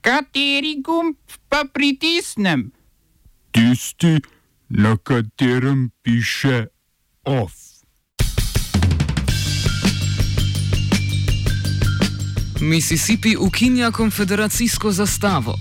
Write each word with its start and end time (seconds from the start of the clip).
Kateri 0.00 0.80
gumb 0.82 1.16
pa 1.48 1.64
pritisnem? 1.72 2.70
Tisti, 3.50 4.20
na 4.68 4.96
katerem 4.96 5.90
piše 6.02 6.66
OF. 7.24 7.52
Mississippi 12.60 13.36
ukinja 13.36 13.90
konfederacijsko 13.90 14.92
zastavo. 14.92 15.58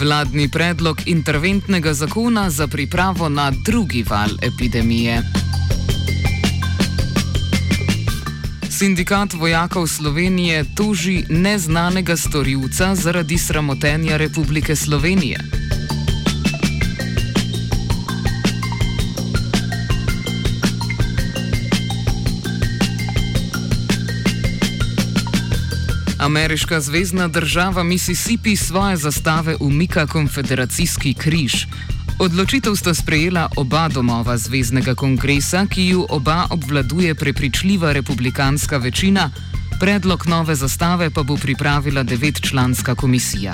Vladni 0.00 0.50
predlog 0.50 1.00
interventnega 1.06 1.94
zakona 1.94 2.50
za 2.50 2.66
pripravo 2.66 3.28
na 3.28 3.52
drugi 3.64 4.02
val 4.02 4.30
epidemije. 4.42 5.22
Sindikat 8.84 9.32
vojakov 9.32 9.86
Slovenije 9.86 10.64
toži 10.76 11.24
neznanega 11.28 12.16
storilca 12.16 12.94
zaradi 12.94 13.38
sramotenja 13.38 14.16
Republike 14.16 14.76
Slovenije. 14.76 15.38
Ameriška 26.18 26.80
zvezdna 26.80 27.28
država 27.28 27.82
Mississippi 27.82 28.56
svoje 28.56 28.96
zastave 28.96 29.56
umika 29.60 30.06
konfederacijski 30.06 31.14
križ. 31.14 31.66
Odločitev 32.24 32.72
sta 32.72 32.96
sprejela 32.96 33.52
oba 33.60 33.84
domova 33.92 34.32
Zvezdnega 34.40 34.96
kongresa, 34.96 35.66
ki 35.68 35.82
ju 35.92 36.06
oba 36.08 36.48
obvladuje 36.50 37.14
prepričljiva 37.14 37.92
republikanska 37.92 38.80
večina, 38.80 39.28
predlog 39.80 40.24
nove 40.26 40.54
zastave 40.56 41.10
pa 41.10 41.22
bo 41.22 41.36
pripravila 41.36 42.02
devetčlanska 42.02 42.94
komisija. 42.94 43.52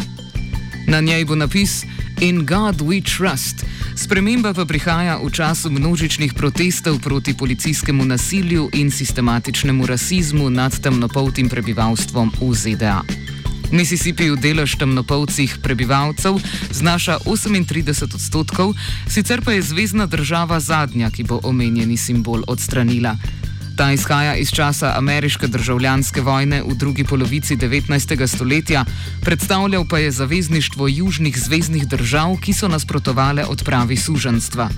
Na 0.87 1.01
njej 1.01 1.25
bo 1.25 1.35
napis 1.35 1.83
In 2.21 2.47
God 2.47 2.79
We 2.87 3.03
Trust. 3.03 3.67
Sprememba 3.97 4.55
pa 4.55 4.65
prihaja 4.65 5.19
v 5.19 5.31
času 5.31 5.71
množičnih 5.71 6.35
protestov 6.35 7.03
proti 7.03 7.35
policijskemu 7.35 8.05
nasilju 8.05 8.71
in 8.73 8.91
sistematičnemu 8.91 9.87
rasizmu 9.87 10.51
nad 10.51 10.79
temnopoltim 10.79 11.49
prebivalstvom 11.49 12.33
v 12.39 12.55
ZDA. 12.55 13.03
Mississippi 13.71 14.31
v 14.31 14.37
delež 14.37 14.75
temnopolcih 14.75 15.63
prebivalcev 15.63 16.43
znaša 16.75 17.23
38 17.23 18.15
odstotkov, 18.15 18.75
sicer 19.07 19.43
pa 19.47 19.53
je 19.53 19.63
zvezdna 19.63 20.07
država 20.11 20.61
zadnja, 20.61 21.11
ki 21.11 21.23
bo 21.25 21.41
omenjeni 21.43 21.97
simbol 21.97 22.43
odstranila. 22.47 23.15
Ta 23.79 23.93
izhaja 23.93 24.35
iz 24.37 24.51
časa 24.53 24.93
ameriške 24.99 25.47
državljanske 25.47 26.21
vojne 26.21 26.63
v 26.63 26.75
drugi 26.75 27.05
polovici 27.05 27.57
19. 27.57 28.27
stoletja, 28.27 28.85
predstavljal 29.23 29.87
pa 29.89 29.99
je 29.99 30.11
zavezništvo 30.11 30.89
južnih 30.89 31.39
zvezdnih 31.39 31.87
držav, 31.87 32.37
ki 32.43 32.53
so 32.53 32.69
nasprotovale 32.69 33.47
odpravi 33.47 33.97
suženstva. 33.97 34.69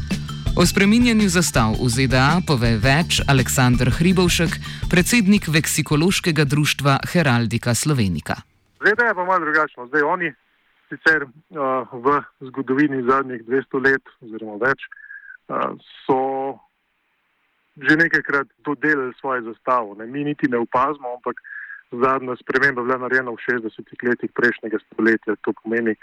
O 0.57 0.67
spreminjanju 0.67 1.29
zastav 1.29 1.75
v 1.81 1.89
ZDA 1.89 2.45
pove 2.47 2.77
več 2.77 3.23
Aleksandr 3.27 3.91
Hribovšek, 3.91 4.61
predsednik 4.93 5.49
Veksikološkega 5.49 6.45
društva 6.45 7.01
Heraldika 7.09 7.75
Slovenika. 7.75 8.52
ZDA 8.85 9.07
je 9.11 9.15
pa 9.15 9.25
malo 9.25 9.45
drugačno. 9.45 9.87
Zdaj 9.87 10.03
oni 10.03 10.33
sicer 10.89 11.25
uh, 11.25 11.89
v 11.93 12.21
zgodovini 12.49 13.03
zadnjih 13.09 13.45
200 13.49 13.85
let 13.87 14.05
oziroma 14.21 14.59
več 14.61 14.85
uh, 15.49 15.73
so 16.05 16.21
že 17.77 17.97
nekajkrat 17.97 18.49
dodelili 18.65 19.15
svojo 19.21 19.43
zastavo. 19.43 19.95
Ne. 19.95 20.07
Mi 20.07 20.25
niti 20.25 20.49
ne 20.49 20.59
opazimo, 20.59 21.15
ampak 21.17 21.41
zadnja 21.93 22.37
sprememba 22.37 22.81
je 22.81 22.85
bila 22.85 22.99
narejena 22.99 23.31
v 23.31 23.41
60-ih 23.49 24.03
letih 24.09 24.31
prejšnjega 24.33 24.79
stoletja, 24.87 25.37
to 25.41 25.53
pomeni 25.63 25.97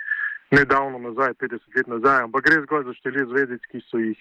nedavno 0.52 0.98
nazaj, 1.00 1.34
50 1.34 1.78
let 1.78 1.88
nazaj, 1.88 2.24
ampak 2.26 2.46
gre 2.46 2.62
zgolj 2.66 2.86
za 2.86 2.94
število 2.94 3.30
zvezdic, 3.30 3.62
ki 3.72 3.82
so 3.86 4.02
jih 4.02 4.18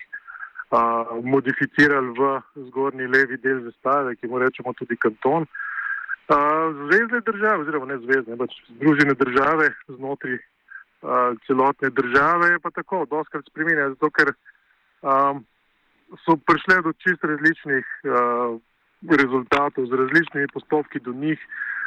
a, 0.71 0.81
modificirali 1.25 2.13
v 2.19 2.41
zgornji 2.69 3.09
levi 3.09 3.41
del 3.41 3.65
zastave, 3.65 4.17
ki 4.17 4.29
mu 4.29 4.39
rečemo 4.39 4.73
tudi 4.77 4.97
kanton. 4.97 5.49
A, 6.29 6.39
zvezdne 6.85 7.21
države, 7.25 7.63
oziroma 7.65 7.87
ne 7.89 7.99
zvezdne, 8.05 8.37
pač 8.37 8.53
združene 8.77 9.15
države 9.17 9.71
znotraj 9.89 10.37
a, 10.37 11.35
celotne 11.47 11.91
države 11.91 12.51
je 12.53 12.59
pa 12.61 12.71
tako, 12.71 13.07
doskrat 13.11 13.47
spremenja, 13.49 13.89
zato 13.95 14.11
ker 14.11 14.35
a, 15.03 15.39
so 16.25 16.37
prišle 16.37 16.83
do 16.83 16.93
čist 16.93 17.25
različnih 17.25 17.87
uh, 18.05 18.57
rezultatov, 19.11 19.87
z 19.87 19.93
različnimi 19.93 20.49
postopki 20.53 21.01
do 21.01 21.13
njih. 21.13 21.39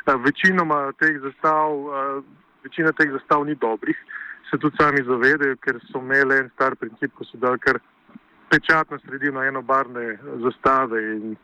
Uh, 0.06 0.22
večinoma 0.26 0.92
teh 1.00 1.18
zastav, 1.22 1.74
uh, 1.74 2.24
večina 2.64 2.92
teh 2.92 3.12
zastav 3.12 3.46
ni 3.46 3.56
dobrih, 3.56 3.98
se 4.50 4.58
tudi 4.58 4.78
sami 4.78 5.04
zavedajo, 5.06 5.58
ker 5.64 5.80
so 5.92 6.00
imeli 6.00 6.38
en 6.38 6.50
star 6.54 6.76
princip, 6.76 7.14
ko 7.16 7.26
so 7.26 7.38
dali 7.38 7.60
kar 7.60 7.80
pečat 8.50 8.90
na 8.92 9.00
sredino 9.00 9.44
enobarne 9.44 10.18
zastave 10.44 11.02
in 11.16 11.36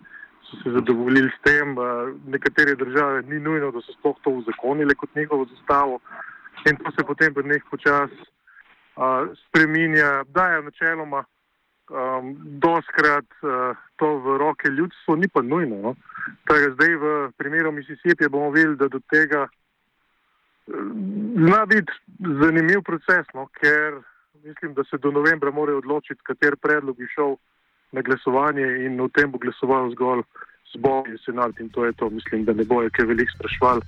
so 0.47 0.57
se 0.63 0.71
zadovoljili 0.71 1.29
s 1.29 1.41
tem. 1.43 1.75
Nekatere 2.27 2.75
države 2.75 3.21
ni 3.21 3.39
nujno, 3.39 3.71
da 3.71 3.81
so 3.81 3.93
sploh 3.93 4.15
to 4.23 4.29
uzakonile 4.29 4.95
kot 4.95 5.15
njihovo 5.15 5.45
zastavo 5.45 5.99
in 6.65 6.75
to 6.77 6.91
se 6.91 7.03
potem 7.07 7.33
pri 7.33 7.49
njih 7.49 7.63
počasi 7.71 8.21
uh, 8.95 9.37
spreminja, 9.47 10.23
dajo 10.27 10.61
načeloma 10.61 11.23
um, 11.23 12.35
doskrat 12.65 13.25
uh, 13.41 13.77
to 13.95 14.17
v 14.17 14.37
roke 14.37 14.69
ljudstva, 14.69 15.15
ni 15.15 15.27
pa 15.27 15.41
nujno. 15.41 15.75
No? 15.75 15.95
Torej, 16.45 16.73
zdaj 16.73 16.95
v 16.95 17.31
primeru 17.37 17.71
Mississippi 17.71 18.29
bomo 18.29 18.51
videli, 18.51 18.75
da 18.75 18.87
do 18.87 18.99
tega 19.11 19.47
zna 21.47 21.65
biti 21.65 21.91
zanimiv 22.19 22.81
proces, 22.83 23.25
no? 23.33 23.47
ker 23.59 24.01
mislim, 24.43 24.73
da 24.73 24.83
se 24.83 24.97
do 24.97 25.11
novembra 25.11 25.51
morajo 25.51 25.77
odločiti, 25.77 26.23
kater 26.23 26.55
predlog 26.55 26.97
bi 26.97 27.07
šel 27.15 27.35
na 27.91 28.01
glasovanje 28.01 28.67
in 28.85 28.99
o 29.01 29.07
tem 29.07 29.31
bo 29.31 29.37
glasoval 29.37 29.91
zgolj 29.91 30.23
zbor 30.75 31.07
in 31.07 31.17
senat 31.25 31.59
in 31.59 31.69
to 31.69 31.85
je 31.85 31.93
to. 31.93 32.09
Mislim, 32.09 32.45
da 32.45 32.53
ne 32.53 32.63
bojo 32.63 32.89
kaj 32.93 33.05
veliko 33.05 33.31
sprašvali. 33.35 33.81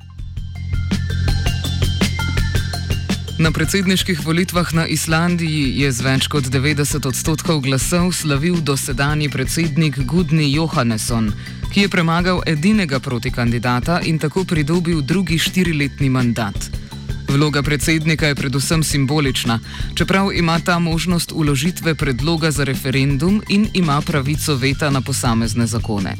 Na 3.39 3.51
predsedniških 3.51 4.19
volitvah 4.25 4.73
na 4.73 4.83
Islandiji 4.87 5.79
je 5.79 5.91
z 5.91 6.03
več 6.03 6.27
kot 6.27 6.43
90 6.51 7.07
odstotkov 7.07 7.61
glasov 7.63 8.11
slavil 8.11 8.59
dosedanji 8.59 9.29
predsednik 9.31 10.01
Gudni 10.03 10.49
Johannesson, 10.51 11.31
ki 11.71 11.85
je 11.85 11.91
premagal 11.93 12.43
edinega 12.43 12.99
protikandidata 12.99 14.01
in 14.03 14.19
tako 14.19 14.43
pridobil 14.43 14.99
drugi 15.01 15.39
štiriletni 15.39 16.09
mandat. 16.11 16.88
Vloga 17.29 17.61
predsednika 17.63 18.27
je 18.27 18.35
predvsem 18.35 18.83
simbolična, 18.83 19.59
čeprav 19.95 20.33
ima 20.33 20.59
ta 20.59 20.79
možnost 20.79 21.31
uložitve 21.31 21.95
predloga 21.95 22.51
za 22.51 22.63
referendum 22.63 23.41
in 23.49 23.67
ima 23.73 24.01
pravico 24.01 24.55
veta 24.55 24.89
na 24.89 25.01
posamezne 25.01 25.67
zakone. 25.67 26.15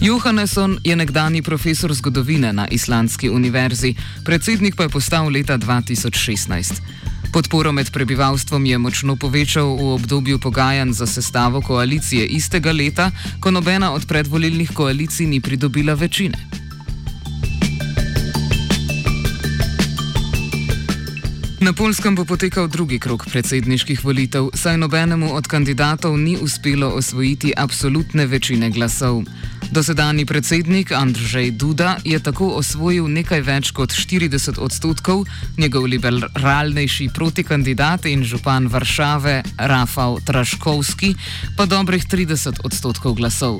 Johannesson 0.00 0.78
je 0.84 0.96
nekdani 0.96 1.42
profesor 1.42 1.94
zgodovine 1.94 2.52
na 2.52 2.68
Islandski 2.68 3.30
univerzi, 3.30 3.94
predsednik 4.24 4.76
pa 4.76 4.82
je 4.82 4.88
postal 4.88 5.28
leta 5.28 5.58
2016. 5.58 6.72
Podporo 7.32 7.72
med 7.72 7.90
prebivalstvom 7.92 8.66
je 8.66 8.78
močno 8.78 9.16
povečal 9.16 9.76
v 9.76 9.92
obdobju 9.94 10.38
pogajanj 10.38 10.92
za 10.92 11.06
sestavo 11.06 11.60
koalicije 11.60 12.26
istega 12.26 12.72
leta, 12.72 13.10
ko 13.40 13.50
nobena 13.50 13.92
od 13.92 14.06
predvolilnih 14.06 14.70
koalicij 14.74 15.26
ni 15.26 15.40
pridobila 15.40 15.94
večine. 15.94 16.57
Na 21.58 21.72
Polskem 21.74 22.14
bo 22.14 22.22
potekal 22.22 22.68
drugi 22.70 23.00
krok 23.02 23.26
predsedniških 23.26 24.04
volitev, 24.04 24.54
saj 24.54 24.78
nobenemu 24.78 25.34
od 25.34 25.46
kandidatov 25.50 26.14
ni 26.14 26.36
uspelo 26.38 26.86
osvojiti 26.94 27.50
absolutne 27.56 28.26
večine 28.26 28.70
glasov. 28.70 29.26
Dosedani 29.70 30.22
predsednik 30.26 30.92
Andrzej 30.92 31.50
Duda 31.50 31.96
je 32.04 32.22
tako 32.22 32.48
osvojil 32.62 33.10
nekaj 33.10 33.42
več 33.42 33.70
kot 33.74 33.90
40 33.90 34.62
odstotkov, 34.62 35.26
njegov 35.58 35.90
liberalnejši 35.90 37.10
protikandidat 37.14 38.06
in 38.06 38.22
župan 38.24 38.70
Varšave 38.70 39.42
Rafał 39.58 40.20
Traškovski 40.20 41.14
pa 41.56 41.66
dobrih 41.66 42.06
30 42.06 42.62
odstotkov 42.64 43.18
glasov. 43.18 43.58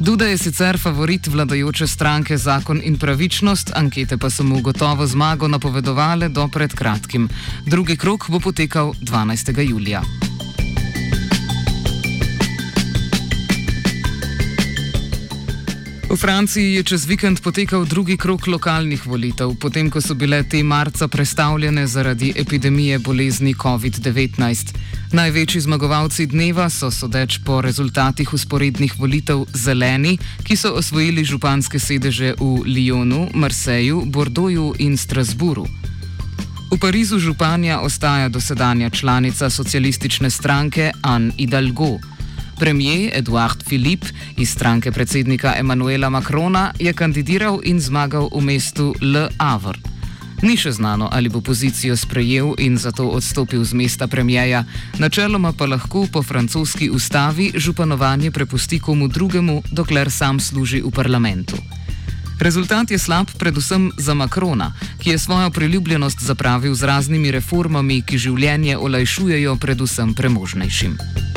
Duda 0.00 0.26
je 0.26 0.38
sicer 0.38 0.78
favorit 0.78 1.26
vladajoče 1.26 1.86
stranke 1.86 2.36
Zakon 2.36 2.80
in 2.84 2.98
pravičnost, 2.98 3.72
ankete 3.74 4.16
pa 4.16 4.30
so 4.30 4.44
mu 4.44 4.60
gotovo 4.60 5.06
zmago 5.06 5.48
napovedovale 5.48 6.28
do 6.28 6.48
pred 6.48 6.74
kratkim. 6.74 7.28
Drugi 7.66 7.96
krok 7.96 8.30
bo 8.30 8.40
potekal 8.40 8.92
12. 9.02 9.60
julija. 9.70 10.02
V 16.08 16.16
Franciji 16.16 16.74
je 16.74 16.82
čez 16.82 17.04
vikend 17.04 17.40
potekal 17.44 17.84
drugi 17.84 18.16
krok 18.16 18.46
lokalnih 18.46 19.06
volitev, 19.06 19.52
potem 19.60 19.90
ko 19.92 20.00
so 20.00 20.14
bile 20.16 20.40
te 20.40 20.62
marca 20.64 21.08
prestavljene 21.08 21.86
zaradi 21.86 22.32
epidemije 22.36 22.98
bolezni 22.98 23.52
COVID-19. 23.54 24.72
Največji 25.12 25.60
zmagovalci 25.60 26.26
dneva 26.26 26.70
so, 26.72 26.88
sodeč 26.90 27.38
po 27.44 27.60
rezultatih 27.60 28.32
usporednih 28.32 28.96
volitev, 28.96 29.44
zeleni, 29.52 30.16
ki 30.48 30.56
so 30.56 30.72
osvojili 30.80 31.24
županske 31.24 31.78
sedeže 31.78 32.32
v 32.40 32.64
Lyonu, 32.64 33.28
Marseju, 33.34 34.06
Bordeauxu 34.08 34.80
in 34.80 34.96
Strasburu. 34.96 35.66
V 36.72 36.78
Parizu 36.80 37.18
županja 37.18 37.80
ostaja 37.80 38.28
dosedanja 38.28 38.90
članica 38.90 39.50
socialistične 39.50 40.30
stranke 40.30 40.90
Anne 41.02 41.32
Hidalgo. 41.36 41.98
Premijer 42.58 43.10
Eduard 43.14 43.62
Philippe 43.64 44.06
iz 44.36 44.50
stranke 44.50 44.92
predsednika 44.92 45.54
Emanuela 45.56 46.10
Macrona 46.10 46.72
je 46.78 46.92
kandidiral 46.92 47.60
in 47.64 47.80
zmagal 47.80 48.28
v 48.34 48.40
mestu 48.42 48.94
Le 49.00 49.28
Havre. 49.38 49.78
Ni 50.42 50.56
še 50.56 50.72
znano, 50.72 51.08
ali 51.12 51.28
bo 51.28 51.40
pozicijo 51.40 51.96
sprejel 51.96 52.54
in 52.58 52.78
zato 52.78 53.08
odstopil 53.10 53.64
z 53.64 53.74
mesta 53.74 54.06
premijeja, 54.06 54.64
načeloma 54.98 55.52
pa 55.52 55.66
lahko 55.66 56.06
po 56.12 56.22
francoski 56.22 56.90
ustavi 56.90 57.52
županovanje 57.54 58.30
prepusti 58.30 58.78
komu 58.78 59.08
drugemu, 59.08 59.62
dokler 59.70 60.10
sam 60.10 60.40
služi 60.40 60.82
v 60.82 60.90
parlamentu. 60.90 61.58
Rezultat 62.38 62.90
je 62.90 62.98
slab 62.98 63.26
predvsem 63.38 63.90
za 63.98 64.14
Makrona, 64.14 64.72
ki 65.02 65.10
je 65.10 65.18
svojo 65.18 65.50
priljubljenost 65.50 66.22
zapravil 66.22 66.74
z 66.74 66.82
raznimi 66.86 67.30
reformami, 67.34 68.02
ki 68.02 68.18
življenje 68.18 68.78
olajšujejo 68.78 69.56
predvsem 69.58 70.14
premožnejšim. 70.14 71.27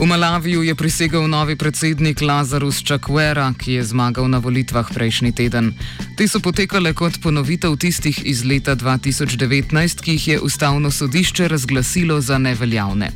V 0.00 0.06
Malaviju 0.06 0.62
je 0.62 0.74
prisegel 0.74 1.28
novi 1.28 1.56
predsednik 1.56 2.20
Lazarus 2.20 2.82
Čakvera, 2.82 3.52
ki 3.52 3.72
je 3.72 3.82
zmagal 3.84 4.30
na 4.32 4.38
volitvah 4.40 4.88
prejšnji 4.88 5.32
teden. 5.36 5.74
Te 6.16 6.24
so 6.28 6.40
potekale 6.40 6.94
kot 6.96 7.20
ponovitev 7.20 7.76
tistih 7.76 8.22
iz 8.24 8.40
leta 8.40 8.72
2019, 8.76 10.00
ki 10.00 10.16
jih 10.16 10.28
je 10.28 10.40
ustavno 10.40 10.90
sodišče 10.90 11.48
razglasilo 11.48 12.20
za 12.20 12.38
neveljavne. 12.38 13.10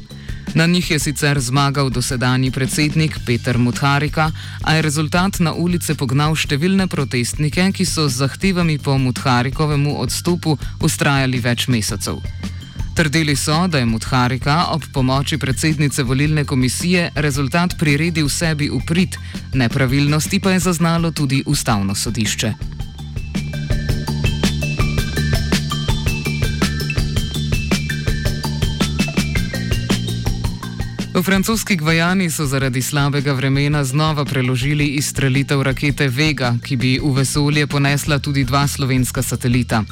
Na 0.54 0.66
njih 0.66 0.90
je 0.90 0.98
sicer 0.98 1.40
zmagal 1.40 1.90
dosedanji 1.90 2.50
predsednik 2.50 3.16
Peter 3.26 3.58
Mutharika, 3.58 4.30
a 4.62 4.74
je 4.74 4.82
rezultat 4.82 5.40
na 5.40 5.54
ulice 5.54 5.94
pognal 5.94 6.36
številne 6.36 6.86
protestnike, 6.86 7.72
ki 7.72 7.84
so 7.84 8.08
z 8.08 8.20
zahtevami 8.20 8.76
po 8.78 8.98
Mutharikovemu 8.98 9.96
odstopu 10.04 10.58
ustrajali 10.84 11.40
več 11.40 11.64
mesecev. 11.68 12.20
Trdili 12.94 13.36
so, 13.36 13.66
da 13.68 13.78
je 13.78 13.86
Mutharika 13.86 14.64
ob 14.70 14.82
pomoči 14.92 15.38
predsednice 15.38 16.02
volilne 16.02 16.44
komisije 16.44 17.10
rezultat 17.14 17.74
priredil 17.78 18.28
sebi 18.28 18.68
v 18.70 18.78
prid, 18.86 19.16
nepravilnosti 19.54 20.40
pa 20.40 20.50
je 20.50 20.58
zaznalo 20.58 21.10
tudi 21.10 21.42
ustavno 21.46 21.94
sodišče. 21.94 22.52
V 31.14 31.22
francoski 31.22 31.76
Gvajani 31.76 32.30
so 32.30 32.46
zaradi 32.46 32.82
slabega 32.82 33.32
vremena 33.32 33.84
znova 33.84 34.24
preložili 34.24 34.86
izstrelitev 34.86 35.62
rakete 35.62 36.08
Vega, 36.08 36.56
ki 36.62 36.76
bi 36.76 36.98
v 37.02 37.12
vesolje 37.14 37.66
ponesla 37.66 38.18
tudi 38.18 38.44
dva 38.44 38.66
slovenska 38.66 39.22
satelita. 39.22 39.84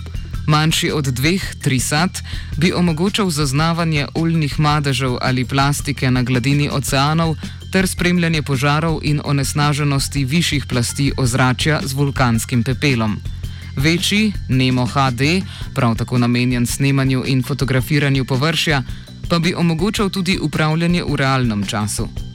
Manjši 0.46 0.90
od 0.90 1.04
dveh, 1.04 1.54
trisat, 1.62 2.22
bi 2.56 2.72
omogočal 2.72 3.30
zaznavanje 3.30 4.06
oljnih 4.14 4.60
madežev 4.60 5.16
ali 5.20 5.44
plastike 5.44 6.10
na 6.10 6.22
gladini 6.22 6.68
oceanov 6.72 7.36
ter 7.72 7.88
spremljanje 7.88 8.42
požarov 8.42 9.00
in 9.02 9.20
onesnaženosti 9.24 10.24
višjih 10.24 10.66
plasti 10.66 11.12
ozračja 11.16 11.80
z 11.84 11.92
vulkanskim 11.92 12.62
pepelom. 12.62 13.16
Večji, 13.76 14.32
Nemo 14.48 14.86
HD, 14.86 15.42
prav 15.74 15.96
tako 15.96 16.18
namenjen 16.18 16.66
snemanju 16.66 17.24
in 17.26 17.42
fotografiranju 17.42 18.24
površja, 18.24 18.82
pa 19.28 19.38
bi 19.38 19.54
omogočal 19.54 20.10
tudi 20.10 20.38
upravljanje 20.42 21.04
v 21.08 21.16
realnem 21.16 21.66
času. 21.66 22.31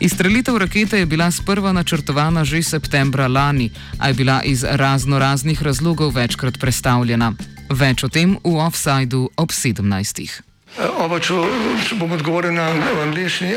Izstrelitev 0.00 0.56
rakete 0.56 0.98
je 0.98 1.06
bila 1.06 1.30
sprva 1.30 1.72
načrtovana 1.72 2.44
že 2.44 2.62
septembra 2.62 3.28
lani, 3.28 3.70
a 3.98 4.08
je 4.08 4.14
bila 4.14 4.42
iz 4.42 4.64
razno 4.64 5.18
raznih 5.18 5.62
razlogov 5.62 6.12
večkrat 6.14 6.58
prestavljena. 6.60 7.32
Več 7.70 8.04
o 8.04 8.08
tem 8.08 8.36
v 8.44 8.56
offsajdu 8.60 9.30
ob 9.36 9.50
17. 9.50 10.42
Oba, 11.00 11.18
če, 11.20 11.34
če 11.88 11.96
bom 11.96 12.12
odgovoril 12.12 12.52
na 12.52 12.68
angliški. 13.02 13.56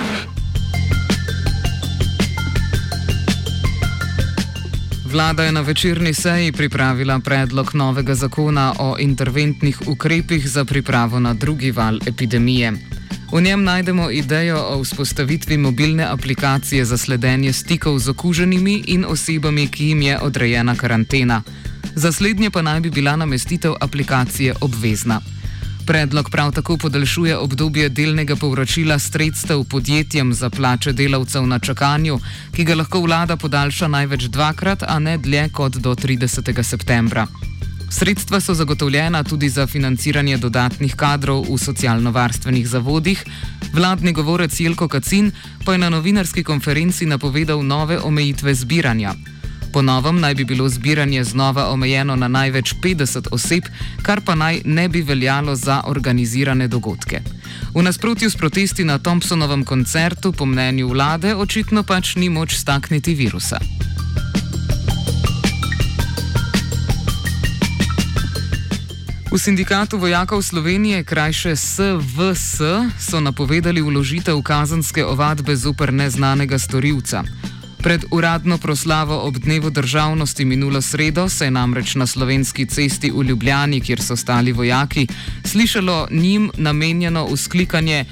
Vlada 5.11 5.43
je 5.43 5.51
na 5.51 5.61
večerni 5.61 6.13
seji 6.13 6.51
pripravila 6.51 7.19
predlog 7.19 7.75
novega 7.75 8.15
zakona 8.15 8.73
o 8.79 8.95
interventnih 8.99 9.81
ukrepih 9.87 10.49
za 10.49 10.65
pripravo 10.65 11.19
na 11.19 11.33
drugi 11.33 11.71
val 11.71 11.99
epidemije. 12.07 12.71
V 13.33 13.41
njem 13.41 13.63
najdemo 13.63 14.11
idejo 14.11 14.57
o 14.67 14.83
vzpostavitvi 14.83 15.57
mobilne 15.57 16.03
aplikacije 16.03 16.85
za 16.85 16.97
sledenje 16.97 17.53
stikov 17.53 17.99
z 17.99 18.09
okuženimi 18.09 18.83
in 18.87 19.05
osebami, 19.05 19.67
ki 19.67 19.85
jim 19.85 20.01
je 20.01 20.19
odrejena 20.19 20.75
karantena. 20.75 21.41
Za 21.95 22.11
slednje 22.11 22.49
pa 22.49 22.61
naj 22.61 22.79
bi 22.79 22.89
bila 22.89 23.15
namestitev 23.15 23.73
aplikacije 23.81 24.53
obvezna. 24.61 25.21
Predlog 25.85 26.29
prav 26.29 26.51
tako 26.51 26.77
podaljšuje 26.77 27.37
obdobje 27.37 27.89
delnega 27.89 28.35
povračila 28.35 28.99
sredstev 28.99 29.63
podjetjem 29.63 30.33
za 30.33 30.49
plače 30.49 30.93
delavcev 30.93 31.47
na 31.47 31.59
čakanju, 31.59 32.19
ki 32.55 32.63
ga 32.63 32.75
lahko 32.75 33.01
vlada 33.01 33.37
podaljša 33.37 33.87
največ 33.87 34.23
dvakrat, 34.23 34.83
a 34.87 34.99
ne 34.99 35.17
dlje 35.17 35.49
kot 35.49 35.75
do 35.77 35.95
30. 35.95 36.63
septembra. 36.63 37.27
Sredstva 37.91 38.39
so 38.39 38.53
zagotovljena 38.53 39.23
tudi 39.23 39.49
za 39.49 39.67
financiranje 39.67 40.37
dodatnih 40.37 40.95
kadrov 40.95 41.41
v 41.49 41.57
socialno-varstvenih 41.57 42.67
zavodih. 42.67 43.25
Vladni 43.73 44.13
govorec 44.13 44.59
Jelko 44.59 44.87
Kacin 44.87 45.31
pa 45.65 45.71
je 45.71 45.77
na 45.77 45.89
novinarski 45.89 46.43
konferenci 46.43 47.05
napovedal 47.05 47.63
nove 47.63 47.99
omejitve 47.99 48.53
zbiranja. 48.55 49.13
Po 49.73 49.81
novem 49.81 50.19
naj 50.19 50.35
bi 50.35 50.43
bilo 50.43 50.69
zbiranje 50.69 51.23
znova 51.23 51.69
omejeno 51.71 52.15
na 52.15 52.27
največ 52.27 52.73
50 52.83 53.27
oseb, 53.31 53.63
kar 54.01 54.21
pa 54.25 54.35
naj 54.35 54.61
ne 54.65 54.89
bi 54.89 55.01
veljalo 55.01 55.55
za 55.55 55.81
organizirane 55.85 56.67
dogodke. 56.67 57.21
V 57.75 57.83
nasprotju 57.83 58.29
s 58.29 58.35
protesti 58.35 58.83
na 58.83 58.99
Thompsonovem 58.99 59.63
koncertu, 59.63 60.31
po 60.31 60.45
mnenju 60.45 60.87
vlade, 60.87 61.35
očitno 61.35 61.83
pač 61.83 62.15
ni 62.15 62.29
moč 62.29 62.55
stakniti 62.55 63.15
virusa. 63.15 63.59
V 69.31 69.39
sindikatu 69.39 69.97
vojakov 69.97 70.41
Slovenije, 70.43 71.03
krajše 71.03 71.55
SVS, 71.55 72.59
so 72.99 73.19
napovedali 73.19 73.81
vložitev 73.81 74.41
kazenske 74.43 75.05
ovadbe 75.05 75.55
zoper 75.55 75.93
neznanega 75.93 76.59
storilca. 76.59 77.23
Pred 77.83 78.05
uradno 78.11 78.57
proslavo 78.57 79.17
ob 79.17 79.37
dnevu 79.37 79.69
državnosti 79.69 80.45
minulo 80.45 80.81
sredo 80.81 81.29
se 81.29 81.45
je 81.45 81.51
namreč 81.51 81.95
na 81.95 82.07
slovenski 82.07 82.65
cesti 82.65 83.11
v 83.11 83.23
Ljubljani, 83.23 83.81
kjer 83.81 84.01
so 84.01 84.15
stali 84.15 84.51
vojaki, 84.51 85.07
slišalo 85.45 86.07
njim 86.11 86.51
namenjeno 86.57 87.25
usklikanje: 87.25 88.05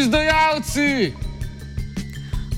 Izdajalci! 0.00 1.12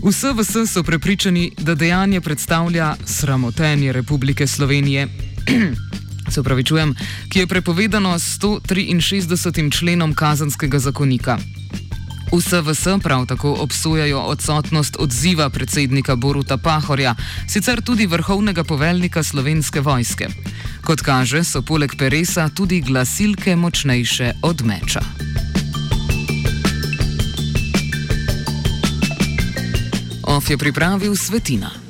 V 0.02 0.12
SVS 0.12 0.72
so 0.72 0.82
prepričani, 0.82 1.52
da 1.58 1.74
dejanje 1.74 2.20
predstavlja 2.20 2.94
sramotenje 3.04 3.92
Republike 3.92 4.46
Slovenije. 4.46 5.08
Se 6.32 6.40
upravičujem, 6.40 6.94
ki 7.28 7.38
je 7.38 7.46
prepovedano 7.46 8.18
s 8.18 8.38
163. 8.40 9.78
členom 9.78 10.14
kazanskega 10.14 10.78
zakonika. 10.78 11.38
V 12.32 12.40
SVS 12.42 13.02
prav 13.02 13.26
tako 13.26 13.56
obsojajo 13.60 14.20
odsotnost 14.20 14.96
odziva 14.98 15.50
predsednika 15.50 16.16
Boruta 16.16 16.56
Pahorja, 16.56 17.14
sicer 17.48 17.82
tudi 17.82 18.06
vrhovnega 18.06 18.64
poveljnika 18.64 19.22
slovenske 19.22 19.80
vojske. 19.80 20.28
Kot 20.84 21.00
kaže, 21.00 21.44
so 21.44 21.62
poleg 21.62 21.94
Peresa 21.98 22.48
tudi 22.48 22.80
glasilke 22.80 23.56
močnejše 23.56 24.32
od 24.42 24.62
meča. 24.64 25.00
OF 30.26 30.50
je 30.50 30.58
pripravil 30.58 31.16
Svetina. 31.16 31.85